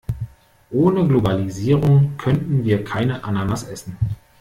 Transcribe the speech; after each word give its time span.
Ohne 0.71 1.07
Globalisierung 1.07 2.17
könnten 2.17 2.63
wir 2.63 2.83
keine 2.83 3.23
Ananas 3.23 3.61
essen. 3.65 3.99